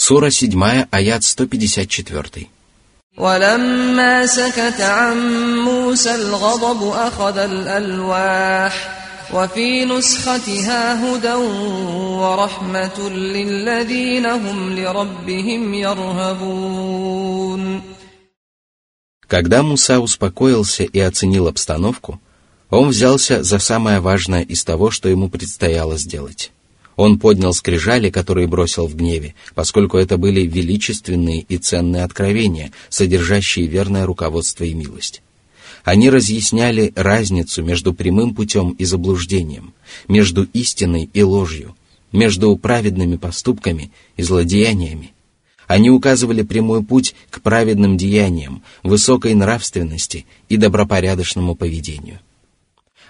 [0.00, 2.48] Сура 7, аят 154.
[3.18, 5.16] ولما سكت عن
[5.64, 8.96] موسى الغضب أخذ الألواح
[9.32, 11.34] وفي نسختها هدى
[12.22, 17.16] ورحمة للذين هم لربهم يرهبون
[19.28, 22.20] Когда Муса успокоился и оценил обстановку,
[22.70, 26.52] он взялся за самое важное из того, что ему предстояло сделать.
[27.03, 33.65] Он поднял скрижали, которые бросил в гневе, поскольку это были величественные и ценные откровения, содержащие
[33.65, 35.23] верное руководство и милость.
[35.83, 39.73] Они разъясняли разницу между прямым путем и заблуждением,
[40.07, 41.75] между истиной и ложью,
[42.11, 45.11] между праведными поступками и злодеяниями.
[45.65, 52.19] Они указывали прямой путь к праведным деяниям, высокой нравственности и добропорядочному поведению.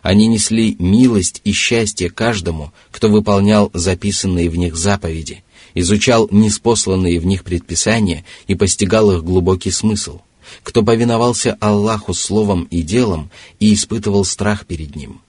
[0.01, 5.43] Они несли милость и счастье каждому, кто выполнял записанные в них заповеди,
[5.75, 10.21] изучал неспосланные в них предписания и постигал их глубокий смысл–
[10.63, 15.21] кто повиновался Аллаху словом и делом и испытывал страх перед Ним.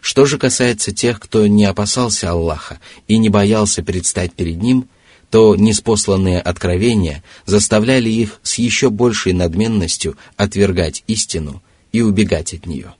[0.00, 4.88] Что же касается тех, кто не опасался Аллаха и не боялся предстать перед Ним,
[5.30, 11.62] то неспосланные откровения заставляли их с еще большей надменностью отвергать истину
[11.92, 12.94] и убегать от нее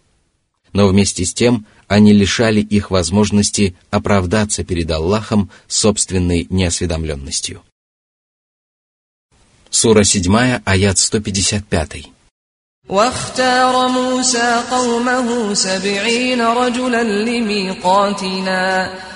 [0.74, 7.64] Но вместе с тем они лишали их возможности оправдаться перед Аллахом собственной неосведомленностью.
[9.70, 12.10] Сура 7, аят 155.
[12.90, 18.94] واختار موسى قومه سبعين رجلا لميقاتنا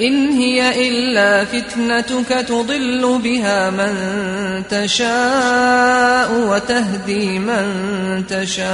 [0.00, 3.94] إن هي إلا فتنتك تضل بها من
[4.70, 7.66] تشاء وتهدي من
[8.28, 8.68] تشاء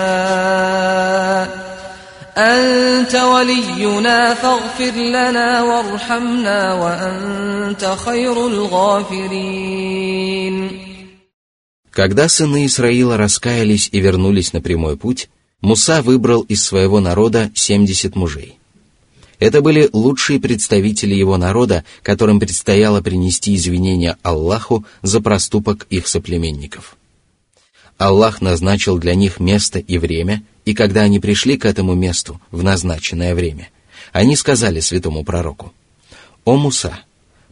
[2.36, 10.04] أنت ولينا فاغفر لنا وارحمنا وأنت خير الغافرين
[11.90, 15.28] Когда сыны Исраила раскаялись и вернулись на прямой путь,
[15.60, 18.57] Муса выбрал из своего народа семьдесят мужей.
[19.39, 26.97] Это были лучшие представители его народа, которым предстояло принести извинения Аллаху за проступок их соплеменников.
[27.97, 32.63] Аллах назначил для них место и время, и когда они пришли к этому месту в
[32.63, 33.69] назначенное время,
[34.11, 35.73] они сказали святому пророку,
[36.43, 36.99] «О Муса,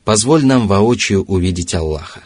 [0.04, 2.22] позволь нам воочию увидеть Аллаха».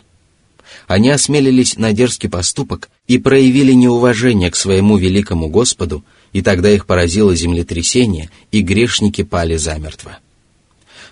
[0.88, 6.86] Они осмелились на дерзкий поступок и проявили неуважение к своему великому Господу– и тогда их
[6.86, 10.20] поразило землетрясение, и грешники пали замертво.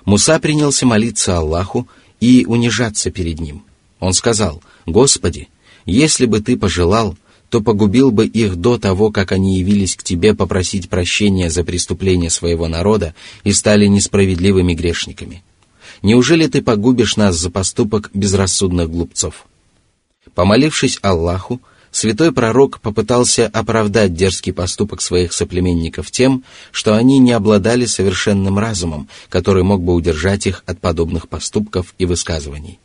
[0.06, 1.88] Муса принялся молиться Аллаху
[2.20, 3.64] и унижаться перед ним.
[4.00, 5.50] Он сказал, «Господи,
[5.86, 7.18] если бы ты пожелал,
[7.50, 12.30] то погубил бы их до того, как они явились к тебе попросить прощения за преступления
[12.30, 15.44] своего народа и стали несправедливыми грешниками.
[16.02, 19.48] Неужели ты погубишь нас за поступок безрассудных глупцов?»
[20.36, 21.60] Помолившись Аллаху,
[21.92, 29.10] святой пророк попытался оправдать дерзкий поступок своих соплеменников тем, что они не обладали совершенным разумом,
[29.30, 32.80] который мог бы удержать их от подобных поступков и высказываний.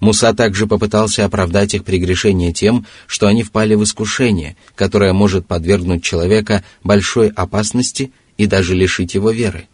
[0.00, 6.02] Муса также попытался оправдать их прегрешение тем, что они впали в искушение, которое может подвергнуть
[6.02, 9.68] человека большой опасности и даже лишить его веры.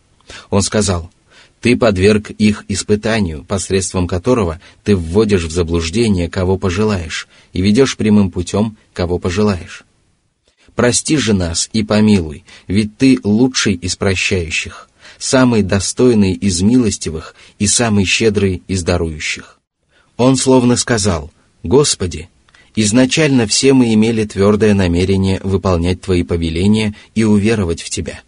[0.50, 1.10] Он сказал–
[1.60, 8.30] ты подверг их испытанию, посредством которого ты вводишь в заблуждение, кого пожелаешь, и ведешь прямым
[8.30, 9.84] путем, кого пожелаешь.
[10.74, 14.88] Прости же нас и помилуй, ведь ты лучший из прощающих,
[15.18, 19.58] самый достойный из милостивых и самый щедрый из дарующих.
[20.16, 21.30] Он словно сказал,
[21.62, 22.30] «Господи,
[22.74, 28.22] изначально все мы имели твердое намерение выполнять Твои повеления и уверовать в Тебя»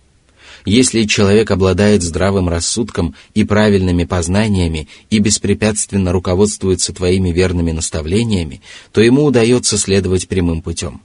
[0.65, 8.63] Если человек обладает здравым рассудком и правильными познаниями и беспрепятственно руководствуется твоими верными наставлениями,
[8.93, 11.01] то ему удается следовать прямым путем.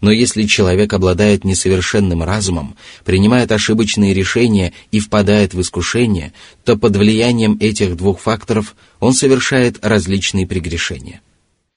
[0.00, 2.76] Но если человек обладает несовершенным разумом,
[3.06, 6.34] принимает ошибочные решения и впадает в искушение,
[6.64, 11.22] то под влиянием этих двух факторов он совершает различные прегрешения.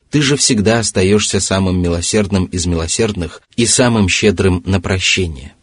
[0.10, 5.54] Ты же всегда остаешься самым милосердным из милосердных и самым щедрым на прощение.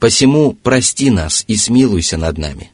[0.00, 2.72] Посему прости нас и смилуйся над нами».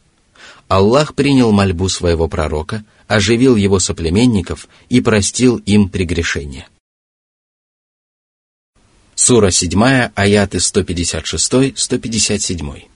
[0.68, 6.66] Аллах принял мольбу своего пророка, оживил его соплеменников и простил им прегрешения.
[9.14, 12.88] Сура 7, аяты 156-157.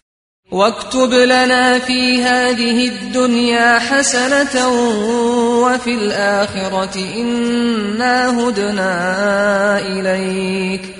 [0.51, 4.69] واكتب لنا في هذه الدنيا حسنة
[5.63, 11.00] وفي الآخرة إنا هدنا إليك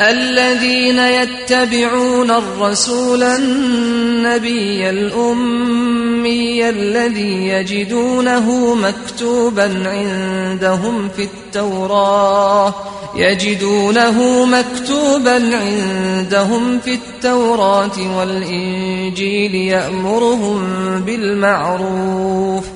[0.00, 12.74] الذين يتبعون الرسول النبي الأمي الذي يجدونه مكتوبا عندهم في التوراة
[13.16, 20.60] يجدونه مكتوبا عندهم في التوراة والإنجيل يأمرهم
[21.06, 22.75] بالمعروف.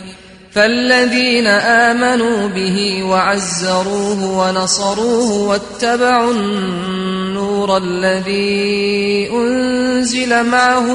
[0.56, 10.86] فالذين آمنوا به وعزروه ونصروه واتبعوا النور الذي أنزل معه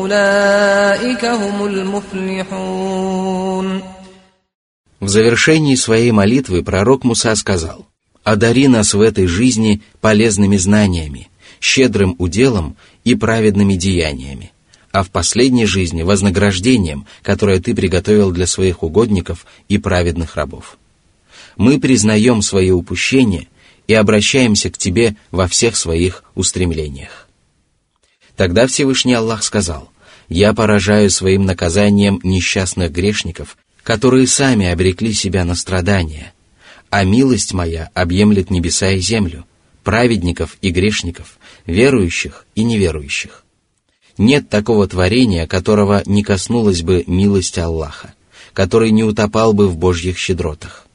[0.00, 3.20] أولئك هم المفلحون
[5.00, 7.86] В завершении своей молитвы пророк Муса сказал,
[8.22, 14.52] «Одари нас в этой жизни полезными знаниями, щедрым уделом и праведными деяниями,
[14.95, 20.77] а в последней жизни вознаграждением, которое ты приготовил для своих угодников и праведных рабов.
[21.57, 23.47] Мы признаем свои упущения
[23.87, 27.27] и обращаемся к тебе во всех своих устремлениях».
[28.37, 29.91] Тогда Всевышний Аллах сказал,
[30.29, 36.31] «Я поражаю своим наказанием несчастных грешников, которые сами обрекли себя на страдания,
[36.89, 39.45] а милость моя объемлет небеса и землю,
[39.83, 43.44] праведников и грешников, верующих и неверующих.
[44.17, 48.13] Нет такого творения, которого не коснулась бы милость Аллаха,
[48.53, 50.87] который не утопал бы в Божьих щедротах.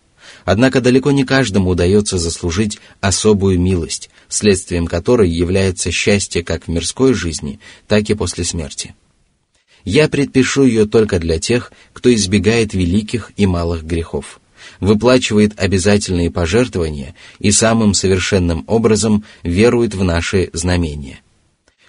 [0.47, 7.13] Однако далеко не каждому удается заслужить особую милость, следствием которой является счастье как в мирской
[7.13, 8.95] жизни, так и после смерти.
[9.85, 14.41] Я предпишу ее только для тех, кто избегает великих и малых грехов,
[14.79, 21.21] выплачивает обязательные пожертвования и самым совершенным образом верует в наши знамения.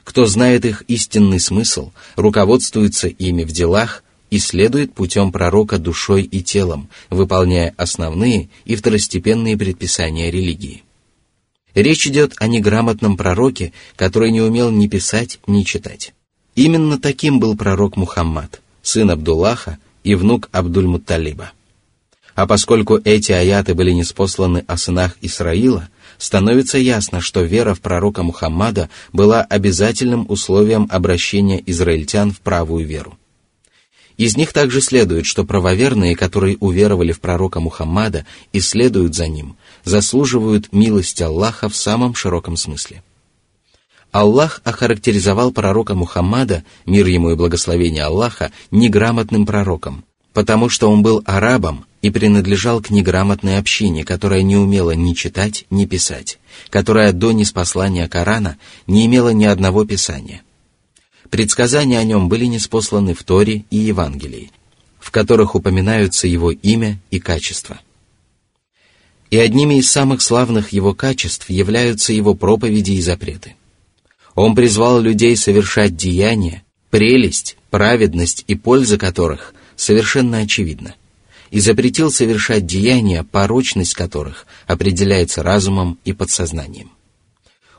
[0.03, 6.41] Кто знает их истинный смысл, руководствуется ими в делах и следует путем пророка душой и
[6.41, 10.83] телом, выполняя основные и второстепенные предписания религии.
[11.75, 16.13] Речь идет о неграмотном пророке, который не умел ни писать, ни читать.
[16.55, 21.51] Именно таким был пророк Мухаммад, сын Абдуллаха и внук Абдуль-Мутталиба.
[22.35, 25.89] А поскольку эти аяты были неспосланы о сынах Исраила,
[26.21, 33.17] становится ясно, что вера в пророка Мухаммада была обязательным условием обращения израильтян в правую веру.
[34.17, 39.57] Из них также следует, что правоверные, которые уверовали в пророка Мухаммада и следуют за ним,
[39.83, 43.03] заслуживают милости Аллаха в самом широком смысле–
[44.11, 51.21] Аллах охарактеризовал пророка Мухаммада, мир ему и благословение Аллаха, неграмотным пророком, потому что он был
[51.25, 57.31] арабом и принадлежал к неграмотной общине, которая не умела ни читать, ни писать, которая до
[57.31, 58.57] неспослания Корана
[58.87, 60.41] не имела ни одного писания.
[61.29, 64.51] Предсказания о нем были неспосланы в Торе и Евангелии,
[64.99, 67.79] в которых упоминаются его имя и качество.
[69.29, 73.55] И одними из самых славных его качеств являются его проповеди и запреты.
[74.35, 80.95] Он призвал людей совершать деяния, прелесть, праведность и польза которых совершенно очевидна,
[81.49, 86.91] и запретил совершать деяния, порочность которых определяется разумом и подсознанием.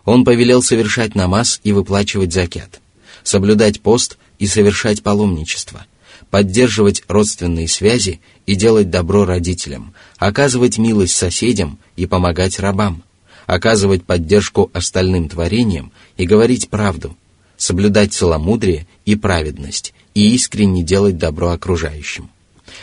[0.04, 2.80] Он повелел совершать намаз и выплачивать закят,
[3.22, 5.86] соблюдать пост и совершать паломничество,
[6.28, 13.04] поддерживать родственные связи и делать добро родителям, оказывать милость соседям и помогать рабам–
[13.46, 17.16] оказывать поддержку остальным творениям и говорить правду,
[17.56, 22.30] соблюдать целомудрие и праведность и искренне делать добро окружающим,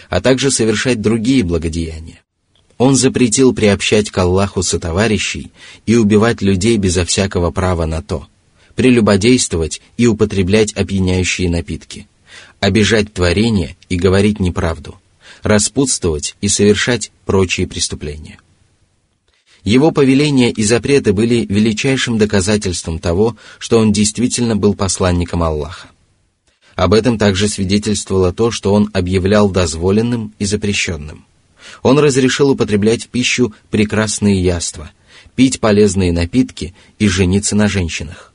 [0.09, 2.21] а также совершать другие благодеяния.
[2.77, 5.51] Он запретил приобщать к Аллаху сотоварищей
[5.85, 8.27] и убивать людей безо всякого права на то,
[8.75, 12.07] прелюбодействовать и употреблять опьяняющие напитки,
[12.59, 14.95] обижать творение и говорить неправду,
[15.43, 18.39] распутствовать и совершать прочие преступления–
[19.63, 25.89] Его повеления и запреты были величайшим доказательством того, что он действительно был посланником Аллаха.
[26.79, 31.25] Об этом также свидетельствовало то, что он объявлял дозволенным и запрещенным.
[31.83, 34.89] Он разрешил употреблять в пищу прекрасные яства,
[35.35, 38.31] пить полезные напитки и жениться на женщинах.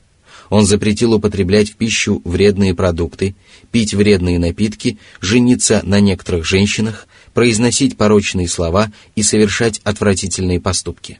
[0.51, 3.33] Он запретил употреблять в пищу вредные продукты,
[3.71, 11.19] пить вредные напитки, жениться на некоторых женщинах, произносить порочные слова и совершать отвратительные поступки.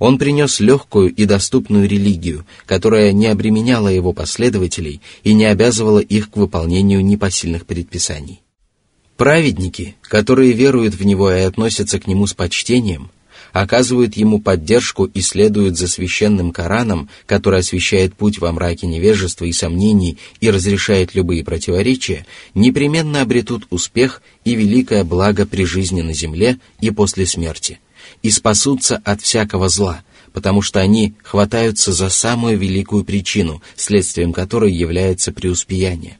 [0.00, 6.30] Он принес легкую и доступную религию, которая не обременяла его последователей и не обязывала их
[6.30, 8.40] к выполнению непосильных предписаний.
[9.18, 13.10] Праведники, которые веруют в него и относятся к нему с почтением,
[13.52, 19.52] оказывают ему поддержку и следуют за священным Кораном, который освещает путь во мраке невежества и
[19.52, 26.58] сомнений и разрешает любые противоречия, непременно обретут успех и великое благо при жизни на земле
[26.80, 27.80] и после смерти,
[28.22, 34.72] и спасутся от всякого зла, потому что они хватаются за самую великую причину, следствием которой
[34.72, 36.18] является преуспеяние.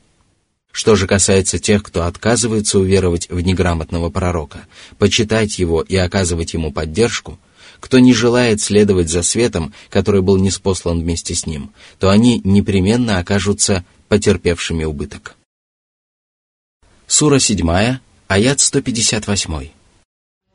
[0.73, 4.67] Что же касается тех, кто отказывается уверовать в неграмотного пророка,
[4.99, 7.39] почитать его и оказывать ему поддержку,
[7.81, 13.19] кто не желает следовать за светом, который был неспослан вместе с ним, то они непременно
[13.19, 15.35] окажутся потерпевшими убыток.
[17.07, 19.80] Сура 7, аят 158.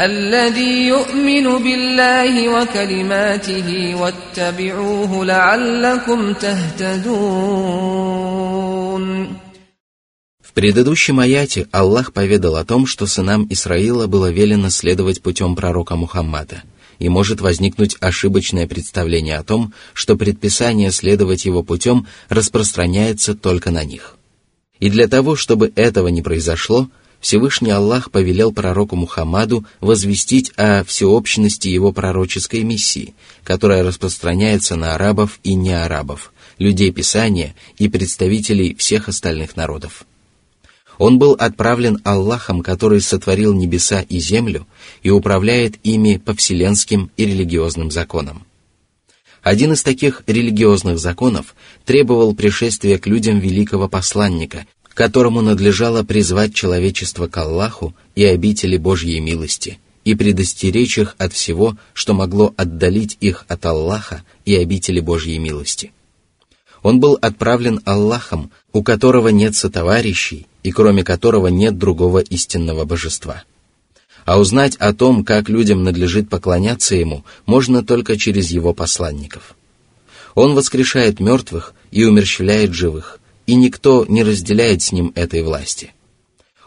[0.00, 7.84] الذي يؤمن بالله وكلماته واتبعوه لعلكم تهتدون
[10.42, 15.96] В предыдущем аяте Аллах поведал о том, что сынам Исраила было велено следовать путем пророка
[15.96, 16.62] Мухаммада,
[17.00, 23.82] и может возникнуть ошибочное представление о том, что предписание следовать его путем распространяется только на
[23.84, 24.16] них.
[24.78, 26.88] И для того, чтобы этого не произошло,
[27.19, 35.39] Всевышний Аллах повелел пророку Мухаммаду возвестить о всеобщности его пророческой миссии, которая распространяется на арабов
[35.43, 40.05] и неарабов, людей Писания и представителей всех остальных народов.
[40.97, 44.67] Он был отправлен Аллахом, который сотворил небеса и землю
[45.01, 48.45] и управляет ими по вселенским и религиозным законам.
[49.41, 57.27] Один из таких религиозных законов требовал пришествия к людям великого посланника, которому надлежало призвать человечество
[57.27, 63.45] к Аллаху и обители Божьей милости и предостеречь их от всего, что могло отдалить их
[63.47, 65.91] от Аллаха и обители Божьей милости.
[66.81, 73.43] Он был отправлен Аллахом, у которого нет сотоварищей и кроме которого нет другого истинного божества.
[74.25, 79.55] А узнать о том, как людям надлежит поклоняться ему, можно только через его посланников.
[80.35, 83.18] Он воскрешает мертвых и умерщвляет живых,
[83.49, 85.91] и никто не разделяет с ним этой власти.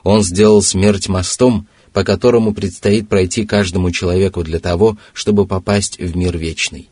[0.03, 6.17] Он сделал смерть мостом, по которому предстоит пройти каждому человеку для того, чтобы попасть в
[6.17, 6.89] мир вечный.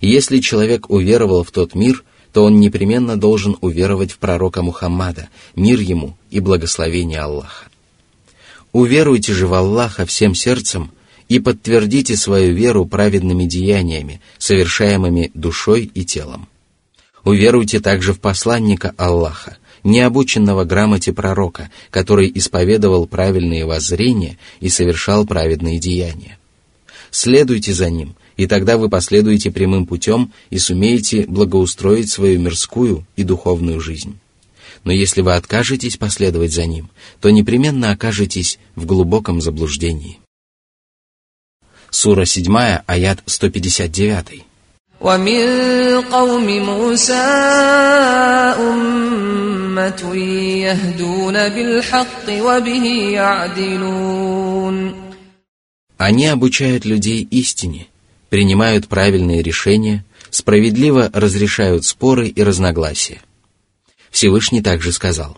[0.00, 2.02] И если человек уверовал в тот мир,
[2.32, 7.66] то он непременно должен уверовать в пророка Мухаммада, мир ему и благословение Аллаха.
[8.72, 10.90] Уверуйте же в Аллаха всем сердцем
[11.28, 16.48] и подтвердите свою веру праведными деяниями, совершаемыми душой и телом.
[17.24, 25.78] Уверуйте также в посланника Аллаха, необученного грамоте пророка, который исповедовал правильные воззрения и совершал праведные
[25.78, 26.38] деяния.
[27.10, 33.22] Следуйте за ним, и тогда вы последуете прямым путем и сумеете благоустроить свою мирскую и
[33.22, 34.18] духовную жизнь.
[34.84, 40.18] Но если вы откажетесь последовать за ним, то непременно окажетесь в глубоком заблуждении.
[41.90, 44.44] Сура 7, аят 159.
[45.01, 47.13] ومن قوم موسى
[48.59, 50.15] أمة
[50.65, 54.93] يهدون بالحق وبه يعدلون
[55.99, 57.87] Они обучают людей истине,
[58.29, 63.19] принимают правильные решения, справедливо разрешают споры и разногласия.
[64.11, 65.37] Всевышний также сказал,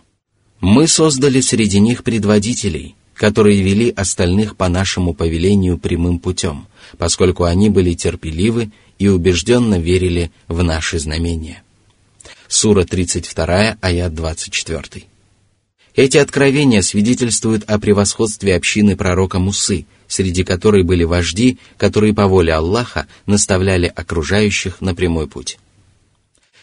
[0.60, 6.66] «Мы создали среди них предводителей, которые вели остальных по нашему повелению прямым путем,
[6.98, 11.63] поскольку они были терпеливы и убежденно верили в наши знамения.
[12.47, 15.03] Сура 32, аят 24.
[15.95, 22.53] Эти откровения свидетельствуют о превосходстве общины пророка Мусы, среди которой были вожди, которые по воле
[22.53, 25.57] Аллаха наставляли окружающих на прямой путь.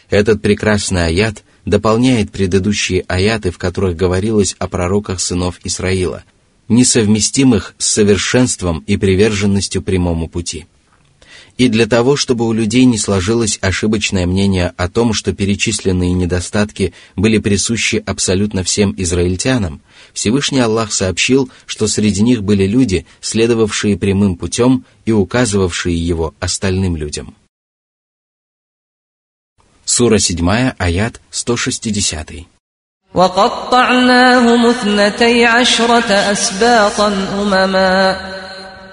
[0.09, 6.23] Этот прекрасный аят дополняет предыдущие аяты, в которых говорилось о пророках сынов Исраила,
[6.67, 10.67] несовместимых с совершенством и приверженностью прямому пути
[11.56, 16.92] И для того, чтобы у людей не сложилось ошибочное мнение о том, что перечисленные недостатки
[17.16, 19.80] были присущи абсолютно всем израильтянам,
[20.12, 26.96] Всевышний Аллах сообщил, что среди них были люди, следовавшие прямым путем и указывавшие его остальным
[26.96, 27.34] людям.
[29.84, 32.46] Сура 7, аят 160.
[33.14, 37.08] وقطعناهم اثنتي عشرة أسباطا
[37.42, 38.16] أمما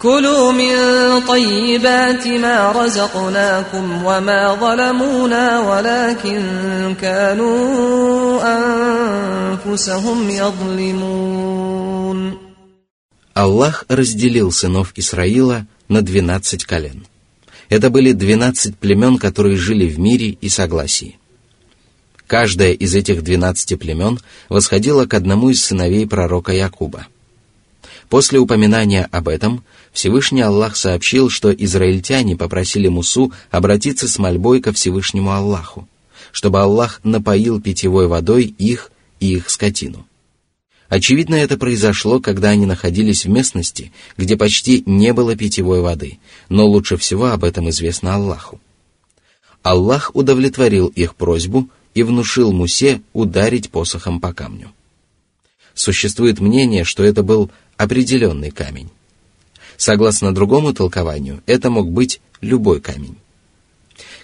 [0.00, 0.76] كلوا من
[1.28, 8.42] طيبات ما رزقناكم وما ظلمونا ولكن كانوا
[9.66, 11.66] أنفسهم يظلمون
[13.34, 17.06] Аллах разделил сынов Исраила на двенадцать колен.
[17.68, 21.18] Это были двенадцать племен, которые жили в мире и согласии.
[22.26, 27.06] Каждое из этих двенадцати племен восходило к одному из сыновей пророка Якуба.
[28.11, 29.63] После упоминания об этом
[29.93, 35.87] Всевышний Аллах сообщил, что израильтяне попросили Мусу обратиться с мольбой ко Всевышнему Аллаху,
[36.33, 38.91] чтобы Аллах напоил питьевой водой их
[39.21, 40.05] и их скотину.
[40.89, 46.67] Очевидно, это произошло, когда они находились в местности, где почти не было питьевой воды, но
[46.67, 48.59] лучше всего об этом известно Аллаху.
[49.63, 54.73] Аллах удовлетворил их просьбу и внушил Мусе ударить посохом по камню.
[55.73, 57.49] Существует мнение, что это был
[57.81, 58.89] определенный камень.
[59.77, 63.17] Согласно другому толкованию, это мог быть любой камень.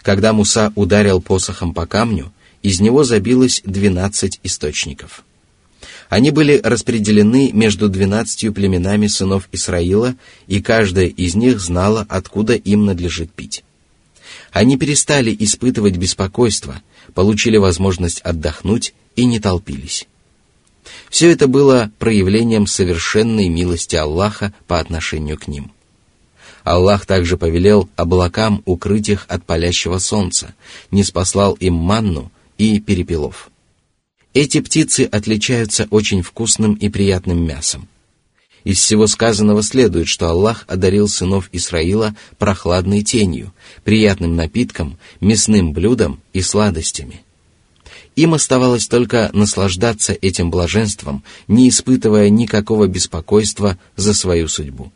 [0.04, 5.24] Когда Муса ударил посохом по камню, из него забилось двенадцать источников–
[6.10, 10.16] они были распределены между двенадцатью племенами сынов Исраила,
[10.48, 13.64] и каждая из них знала, откуда им надлежит пить.
[14.52, 16.82] Они перестали испытывать беспокойство,
[17.14, 20.08] получили возможность отдохнуть и не толпились.
[21.10, 25.72] Все это было проявлением совершенной милости Аллаха по отношению к ним.
[26.64, 30.54] Аллах также повелел облакам укрыть их от палящего солнца,
[30.92, 33.50] не спаслал им манну и перепелов.
[34.34, 37.88] Эти птицы отличаются очень вкусным и приятным мясом.
[38.64, 43.54] Из всего сказанного следует, что Аллах одарил сынов Исраила прохладной тенью,
[43.86, 47.24] приятным напитком, мясным блюдом и сладостями.
[48.18, 54.92] Им оставалось только наслаждаться этим блаженством, не испытывая никакого беспокойства за свою судьбу.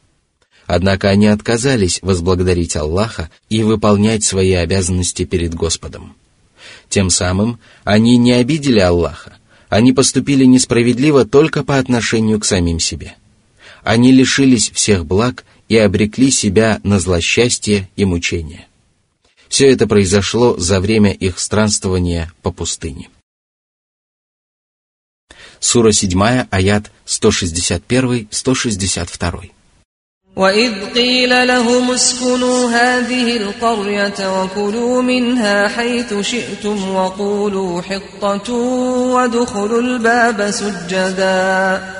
[0.65, 6.15] Однако они отказались возблагодарить Аллаха и выполнять свои обязанности перед Господом.
[6.89, 9.37] Тем самым они не обидели Аллаха,
[9.69, 13.13] они поступили несправедливо только по отношению к самим себе.
[13.83, 18.65] Они лишились всех благ и обрекли себя на злосчастье и мучение.
[19.50, 23.10] Все это произошло за время их странствования по пустыне.
[25.60, 29.50] Сура 7, аят 161-162.
[30.36, 38.52] وإذ قيل لهم اسكنوا هذه القرية وكلوا منها حيث شئتم وقولوا حطة
[39.14, 41.99] وادخلوا الباب سجدا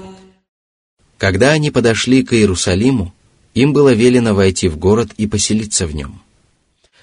[1.21, 3.13] Когда они подошли к Иерусалиму,
[3.53, 6.19] им было велено войти в город и поселиться в нем–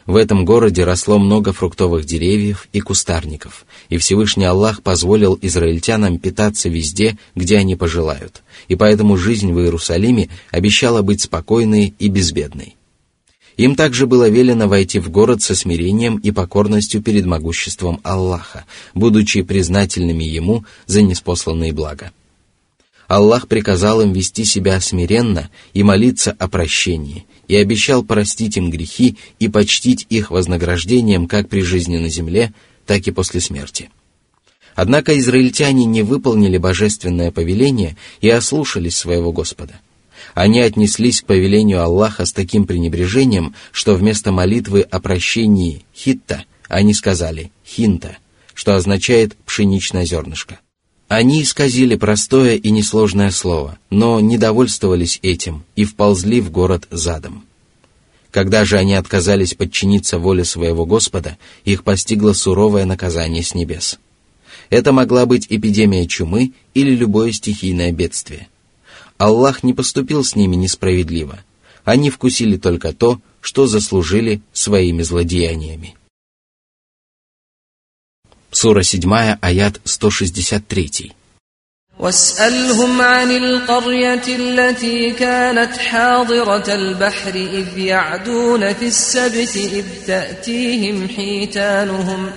[0.07, 6.71] в этом городе росло много фруктовых деревьев и кустарников, и Всевышний Аллах позволил израильтянам питаться
[6.71, 12.75] везде, где они пожелают, и поэтому жизнь в Иерусалиме обещала быть спокойной и безбедной.
[13.59, 19.43] Им также было велено войти в город со смирением и покорностью перед могуществом Аллаха, будучи
[19.43, 22.13] признательными Ему за неспосланные блага.
[23.09, 29.17] Аллах приказал им вести себя смиренно и молиться о прощении, и обещал простить им грехи
[29.39, 32.53] и почтить их вознаграждением как при жизни на земле,
[32.87, 33.91] так и после смерти.
[34.75, 39.81] Однако израильтяне не выполнили божественное повеление и ослушались своего Господа.
[40.35, 46.93] Они отнеслись к повелению Аллаха с таким пренебрежением, что вместо молитвы о прощении хитта они
[46.93, 48.19] сказали хинта,
[48.53, 50.61] что означает пшеничное зернышко.
[51.09, 57.45] Они исказили простое и несложное слово, но не довольствовались этим и вползли в город задом.
[58.31, 63.99] Когда же они отказались подчиниться воле своего Господа, их постигло суровое наказание с небес.
[64.69, 68.49] Это могла быть эпидемия чумы или любое стихийное бедствие.
[69.17, 71.39] Аллах не поступил с ними несправедливо.
[71.85, 75.95] Они вкусили только то, что заслужили своими злодеяниями.
[78.58, 81.12] Сура 7, аят 163.
[82.00, 92.32] واسألهم عن القرية التي كانت حاضرة البحر إذ يعدون في السبت إذ تأتيهم حيتانهم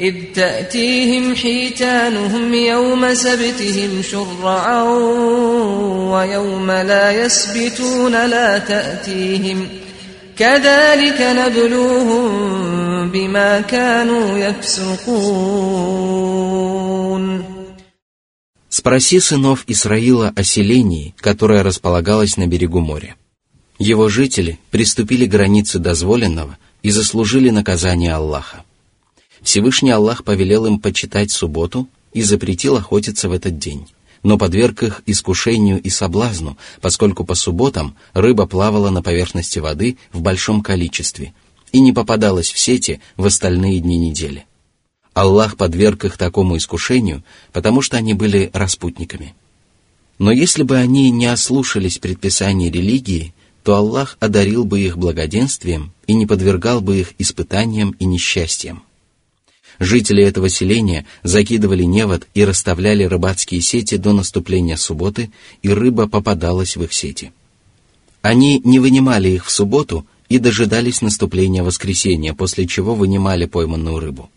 [0.00, 4.82] إذ تأتيهم حيتانهم يوم سبتهم شرعا
[6.12, 8.58] ويوم لا يسبتون لا
[9.84, 9.88] تأتيهم ۖ
[10.38, 12.28] كذلك نبلوهم
[13.12, 15.88] بما كانوا يفسقون
[18.70, 23.16] Спроси сынов Исраила о селении, которое располагалось на берегу моря.
[23.78, 28.64] Его жители приступили к границе дозволенного и заслужили наказание Аллаха.
[29.42, 33.88] Всевышний Аллах повелел им почитать субботу и запретил охотиться в этот день
[34.22, 40.20] но подверг их искушению и соблазну, поскольку по субботам рыба плавала на поверхности воды в
[40.20, 41.32] большом количестве
[41.73, 44.45] и не попадалась в сети в остальные дни недели.
[45.13, 49.35] Аллах подверг их такому искушению, потому что они были распутниками.
[50.19, 53.33] Но если бы они не ослушались предписаний религии,
[53.63, 58.83] то Аллах одарил бы их благоденствием и не подвергал бы их испытаниям и несчастьям.
[59.79, 65.31] Жители этого селения закидывали невод и расставляли рыбацкие сети до наступления субботы,
[65.63, 67.31] и рыба попадалась в их сети.
[68.21, 74.31] Они не вынимали их в субботу и дожидались наступления воскресенья, после чего вынимали пойманную рыбу.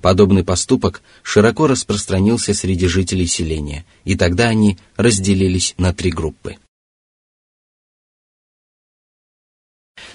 [0.00, 6.56] Подобный поступок широко распространился среди жителей селения, и тогда они разделились на три группы.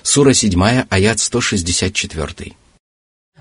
[0.03, 2.55] Сура 7, аят 164.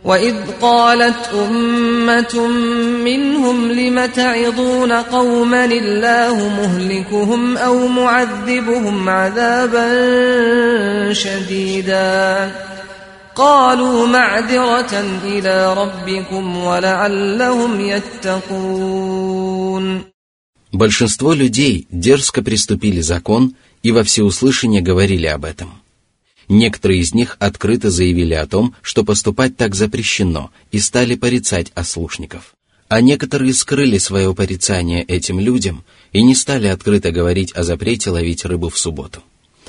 [0.05, 2.47] وإذ قالت أمة
[3.03, 9.93] منهم لم تعظون قوما الله مهلكهم أو معذبهم عذابا
[11.13, 12.51] شديدا
[13.35, 19.33] قالوا معذرة إلى ربكم ولعلهم يتقون
[20.75, 23.53] Большинство людей дерзко приступили закон
[23.83, 25.83] и во всеуслышание говорили об этом –
[26.48, 32.54] Некоторые из них открыто заявили о том, что поступать так запрещено, и стали порицать ослушников.
[32.88, 38.46] А некоторые скрыли свое порицание этим людям и не стали открыто говорить о запрете ловить
[38.46, 39.22] рыбу в субботу.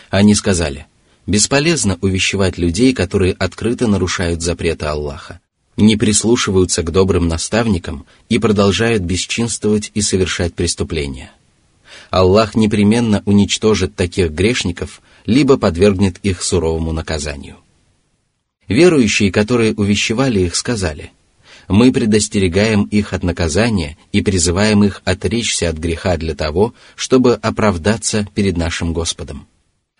[0.09, 0.87] Они сказали,
[1.27, 5.41] бесполезно увещевать людей, которые открыто нарушают запреты Аллаха,
[5.75, 11.31] не прислушиваются к добрым наставникам и продолжают бесчинствовать и совершать преступления.
[12.09, 17.57] Аллах непременно уничтожит таких грешников, либо подвергнет их суровому наказанию.
[18.67, 21.11] Верующие, которые увещевали их, сказали,
[21.67, 28.27] «Мы предостерегаем их от наказания и призываем их отречься от греха для того, чтобы оправдаться
[28.33, 29.47] перед нашим Господом.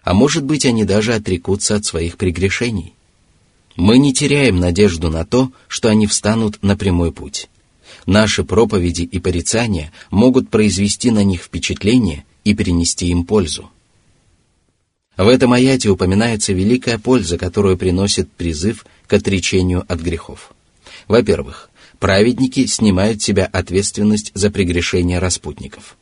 [0.04, 2.94] А может быть, они даже отрекутся от своих прегрешений.
[3.76, 7.50] Мы не теряем надежду на то, что они встанут на прямой путь.
[8.06, 13.70] Наши проповеди и порицания могут произвести на них впечатление и принести им пользу.
[15.20, 20.52] В этом аяте упоминается великая польза, которую приносит призыв к отречению от грехов.
[21.10, 25.98] Во-первых, праведники снимают с себя ответственность за прегрешение распутников.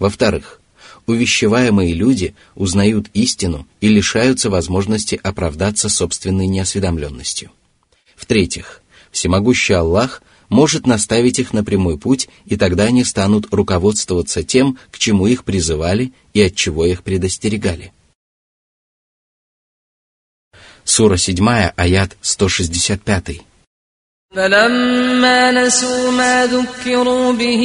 [0.00, 0.60] Во-вторых,
[1.06, 7.52] увещеваемые люди узнают истину и лишаются возможности оправдаться собственной неосведомленностью.
[8.16, 14.78] В-третьих, всемогущий Аллах может наставить их на прямой путь, и тогда они станут руководствоваться тем,
[14.90, 17.92] к чему их призывали и от чего их предостерегали.
[20.87, 23.41] Сура 7, аят 165.
[24.35, 27.63] فلما نسوا ما ذكروا به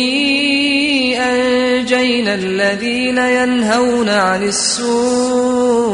[1.17, 5.89] أنجينا الذين ينهون عن السوء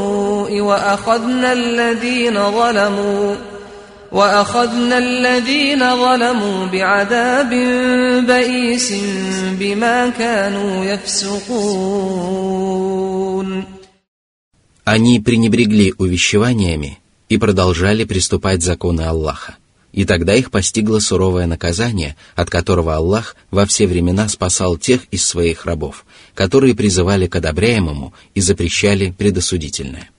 [0.61, 3.37] وأخذنا الذين ظلموا
[4.13, 7.51] وأخذنا الذين ظلموا بعذاب
[8.27, 8.93] بئيس
[9.59, 12.45] بما كانوا يفسقون
[14.87, 16.99] Они пренебрегли увещеваниями
[17.30, 19.56] и продолжали приступать законы Аллаха.
[19.94, 25.26] И тогда их постигло суровое наказание, от которого Аллах во все времена спасал тех из
[25.26, 30.10] своих рабов, которые призывали к одобряемому и запрещали предосудительное.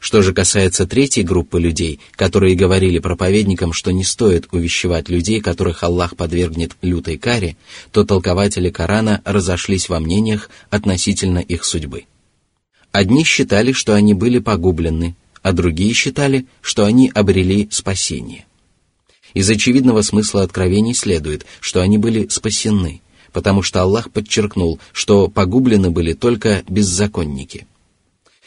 [0.00, 5.82] Что же касается третьей группы людей, которые говорили проповедникам, что не стоит увещевать людей, которых
[5.82, 7.56] Аллах подвергнет лютой каре,
[7.90, 12.04] то толкователи Корана разошлись во мнениях относительно их судьбы.
[12.92, 18.46] Одни считали, что они были погублены, а другие считали, что они обрели спасение.
[19.34, 25.90] Из очевидного смысла откровений следует, что они были спасены, потому что Аллах подчеркнул, что погублены
[25.90, 27.66] были только беззаконники–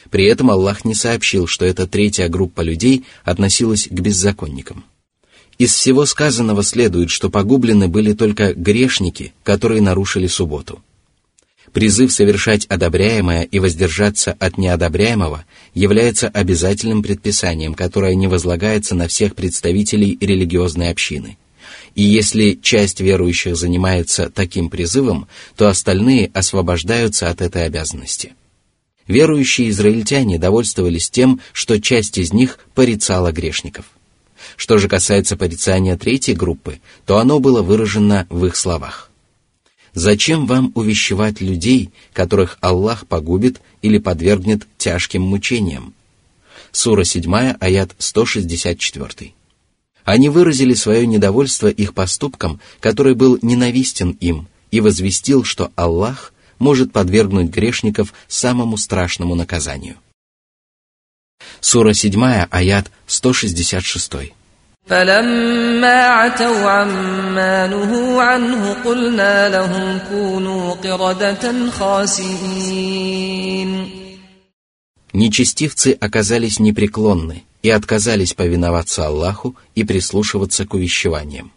[0.10, 4.84] при этом Аллах не сообщил, что эта третья группа людей относилась к беззаконникам.
[5.58, 10.82] Из всего сказанного следует, что погублены были только грешники, которые нарушили субботу.
[11.74, 19.36] Призыв совершать одобряемое и воздержаться от неодобряемого является обязательным предписанием, которое не возлагается на всех
[19.36, 21.38] представителей религиозной общины.
[21.96, 28.34] И если часть верующих занимается таким призывом, то остальные освобождаются от этой обязанности–
[29.12, 33.86] Верующие израильтяне довольствовались тем, что часть из них порицала грешников.
[34.56, 39.11] Что же касается порицания третьей группы, то оно было выражено в их словах.
[39.94, 45.94] «Зачем вам увещевать людей, которых Аллах погубит или подвергнет тяжким мучениям?»
[46.72, 49.34] Сура 7, аят 164.
[50.04, 56.94] Они выразили свое недовольство их поступком, который был ненавистен им, и возвестил, что Аллах может
[56.94, 59.96] подвергнуть грешников самому страшному наказанию.
[61.60, 64.34] Сура 7, аят 166.
[64.87, 73.27] فلما عتوا عما نهوا عنه قلنا لهم كونوا قردة خاسئين
[75.13, 81.53] Нечестивцы оказались непреклонны и отказались повиноваться Аллаху и прислушиваться к увещеваниям.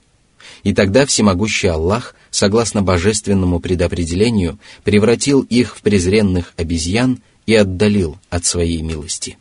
[0.64, 8.46] И тогда всемогущий Аллах, согласно божественному предопределению, превратил их в презренных обезьян и отдалил от
[8.46, 9.38] своей милости.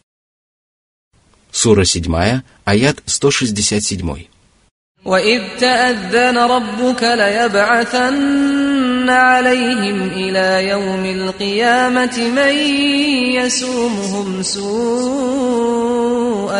[1.52, 4.28] Сура 7, аят 167.
[5.04, 12.54] وإذ تأذن ربك ليبعثن عليهم إلى يوم القيامة من
[13.34, 15.80] يسومهم سوء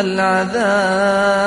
[0.00, 1.38] العذاب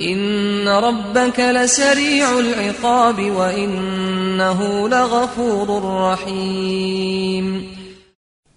[0.00, 7.74] إن ربك لسريع العقاب وإنه لغفور رحيم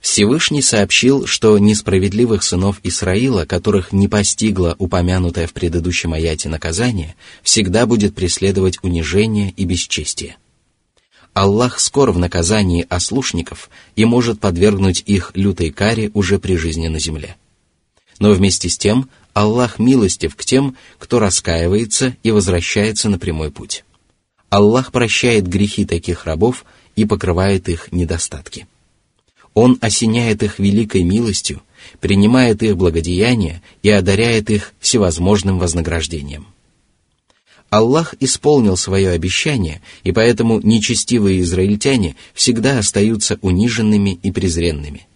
[0.03, 7.87] Всевышний сообщил, что несправедливых сынов Исраила, которых не постигло упомянутое в предыдущем аяте наказание, всегда
[7.87, 10.37] будет преследовать унижение и бесчестие.
[11.35, 16.99] Аллах скор в наказании ослушников и может подвергнуть их лютой каре уже при жизни на
[16.99, 17.37] земле.
[18.19, 23.85] Но вместе с тем Аллах милостив к тем, кто раскаивается и возвращается на прямой путь.
[24.51, 26.65] Аллах прощает грехи таких рабов
[26.97, 28.67] и покрывает их недостатки.
[29.54, 31.62] Он осеняет их великой милостью,
[32.00, 36.48] принимает их благодеяния и одаряет их всевозможным вознаграждением.
[37.70, 45.08] Аллах исполнил свое обещание, и поэтому нечестивые израильтяне всегда остаются униженными и презренными.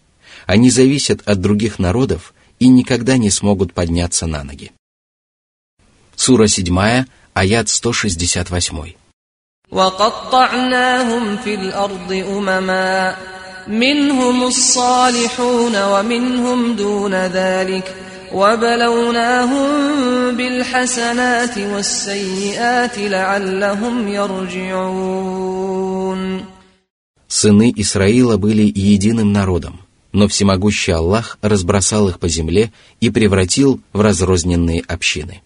[0.46, 4.72] Они зависят от других народов и никогда не смогут подняться на ноги.
[6.16, 8.96] Сура 7, аят 168.
[9.72, 13.16] وقطعناهم في الأرض أمما
[13.68, 17.96] منهم الصالحون ومنهم دون ذلك
[18.34, 19.68] وبلوناهم
[20.38, 25.52] بالحسنات والسيئات لعلهم يرجعون
[27.28, 29.80] Сыны Исраила были единым народом,
[30.12, 35.42] но всемогущий Аллах разбросал их по земле и превратил в разрозненные общины.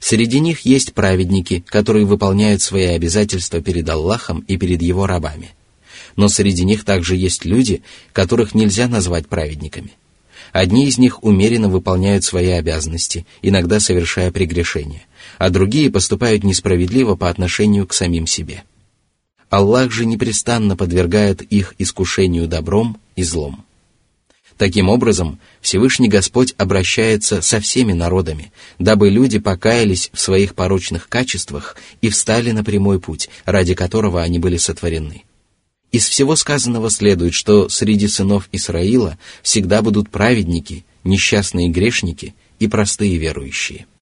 [0.00, 5.50] Среди них есть праведники, которые выполняют свои обязательства перед Аллахом и перед его рабами.
[6.17, 9.91] но среди них также есть люди, которых нельзя назвать праведниками.
[10.51, 15.05] Одни из них умеренно выполняют свои обязанности, иногда совершая прегрешения,
[15.37, 18.63] а другие поступают несправедливо по отношению к самим себе.
[19.49, 23.63] Аллах же непрестанно подвергает их искушению добром и злом.
[24.57, 31.75] Таким образом, Всевышний Господь обращается со всеми народами, дабы люди покаялись в своих порочных качествах
[32.01, 35.23] и встали на прямой путь, ради которого они были сотворены.
[35.91, 43.17] Из всего сказанного следует, что среди сынов Исраила всегда будут праведники, несчастные грешники и простые
[43.17, 43.85] верующие–